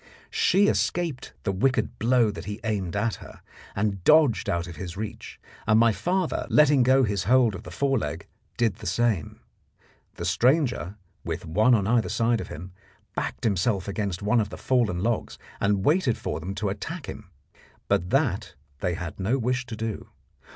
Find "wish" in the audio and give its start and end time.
19.37-19.67